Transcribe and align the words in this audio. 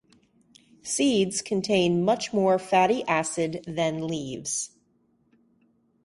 Seeds 0.81 1.43
contain 1.43 2.03
much 2.03 2.33
more 2.33 2.57
fatty 2.57 3.03
acid 3.03 3.63
than 3.67 4.07
leaves. 4.07 4.71